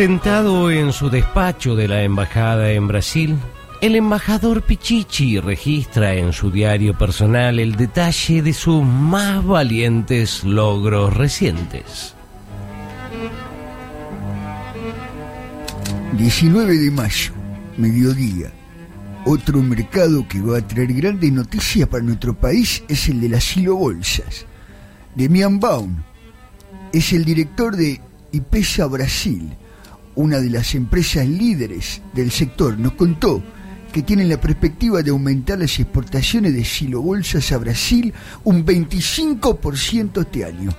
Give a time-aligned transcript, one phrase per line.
[0.00, 3.36] Sentado en su despacho de la embajada en Brasil,
[3.82, 11.14] el embajador Pichichi registra en su diario personal el detalle de sus más valientes logros
[11.14, 12.14] recientes.
[16.16, 17.34] 19 de mayo,
[17.76, 18.50] mediodía.
[19.26, 23.44] Otro mercado que va a traer grandes noticias para nuestro país es el de las
[23.44, 24.46] silobolsas.
[25.14, 25.94] Demian Baum
[26.90, 28.00] es el director de
[28.32, 29.58] IPESA Brasil,
[30.14, 32.78] una de las empresas líderes del sector.
[32.78, 33.42] Nos contó
[33.92, 38.12] que tienen la perspectiva de aumentar las exportaciones de silobolsas a Brasil
[38.44, 40.70] un 25% este año.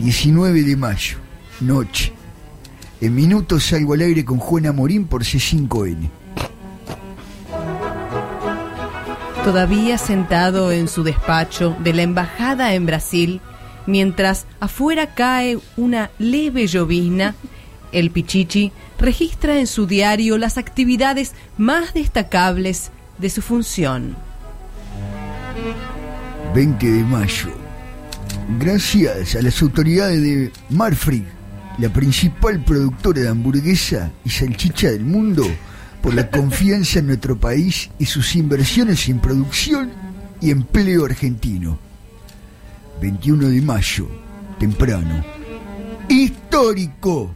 [0.00, 1.18] ...19 de mayo,
[1.60, 2.10] noche.
[3.02, 6.19] En minutos salgo al aire con Juana Morín por C5N.
[9.44, 13.40] Todavía sentado en su despacho de la embajada en Brasil,
[13.86, 17.34] mientras afuera cae una leve llovizna,
[17.90, 24.14] el Pichichi registra en su diario las actividades más destacables de su función.
[26.54, 27.48] 20 de mayo.
[28.58, 31.24] Gracias a las autoridades de Marfrig,
[31.78, 35.44] la principal productora de hamburguesa y salchicha del mundo,
[36.02, 39.90] por la confianza en nuestro país y sus inversiones en producción
[40.40, 41.78] y empleo argentino.
[43.00, 44.08] 21 de mayo,
[44.58, 45.24] temprano.
[46.08, 47.32] ¡Histórico!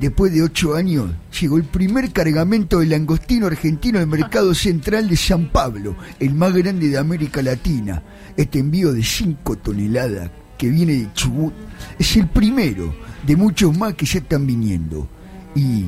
[0.00, 1.10] Después de ocho años,
[1.40, 6.54] llegó el primer cargamento de langostino argentino al mercado central de San Pablo, el más
[6.54, 8.02] grande de América Latina.
[8.36, 11.52] Este envío de 5 toneladas que viene de Chubut
[11.98, 12.94] es el primero
[13.26, 15.08] de muchos más que ya están viniendo.
[15.56, 15.86] Y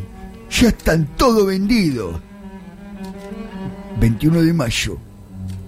[0.51, 2.21] ya están todo vendidos.
[4.01, 4.99] 21 de mayo,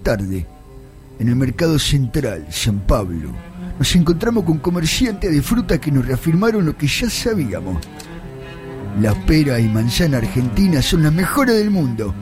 [0.01, 0.45] tarde,
[1.19, 3.29] en el mercado central, San Pablo,
[3.77, 7.77] nos encontramos con comerciantes de fruta que nos reafirmaron lo que ya sabíamos.
[8.99, 12.13] Las peras y manzana argentinas son las mejores del mundo.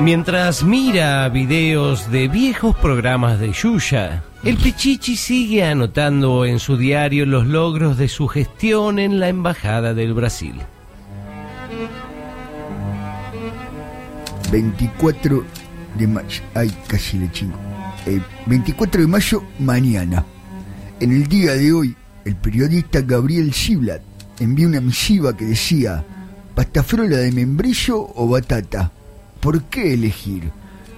[0.00, 7.26] Mientras mira videos de viejos programas de Yuya, el Pichichi sigue anotando en su diario
[7.26, 10.60] los logros de su gestión en la Embajada del Brasil.
[14.50, 15.44] 24
[15.96, 16.42] de mayo.
[16.54, 17.56] Ay, casi le chingo.
[18.06, 20.24] Eh, 24 de mayo, mañana.
[21.00, 24.02] En el día de hoy, el periodista Gabriel Siblat
[24.40, 26.04] envió una misiva que decía:
[26.54, 28.90] ¿pastafrola de membrillo o batata?
[29.44, 30.50] ¿Por qué elegir?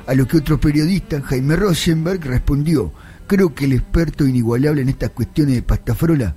[0.06, 2.92] A lo que otro periodista, Jaime Rosenberg, respondió:
[3.26, 6.36] Creo que el experto inigualable en estas cuestiones de pastafrola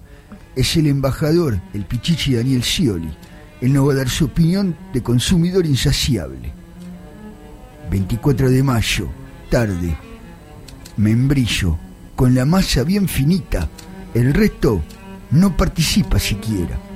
[0.56, 3.16] es el embajador, el pichichi Daniel Scioli.
[3.62, 6.52] Él nos va a dar su opinión de consumidor insaciable.
[7.92, 9.08] 24 de mayo,
[9.52, 9.96] tarde.
[10.98, 11.78] Membrillo,
[12.16, 13.70] con la masa bien finita.
[14.16, 14.82] El resto
[15.30, 16.89] no participa siquiera.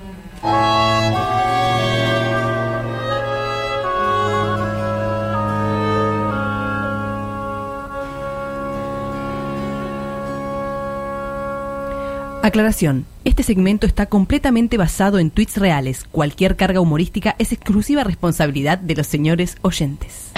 [12.44, 13.06] Aclaración.
[13.24, 16.04] Este segmento está completamente basado en tweets reales.
[16.12, 20.33] Cualquier carga humorística es exclusiva responsabilidad de los señores oyentes.